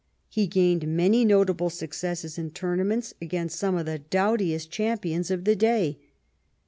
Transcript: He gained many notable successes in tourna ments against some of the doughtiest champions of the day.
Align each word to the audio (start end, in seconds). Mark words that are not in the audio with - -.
He 0.29 0.47
gained 0.47 0.87
many 0.87 1.23
notable 1.23 1.69
successes 1.69 2.39
in 2.39 2.49
tourna 2.53 2.83
ments 2.83 3.13
against 3.21 3.59
some 3.59 3.75
of 3.77 3.85
the 3.85 3.99
doughtiest 3.99 4.71
champions 4.71 5.29
of 5.29 5.43
the 5.43 5.55
day. 5.55 5.99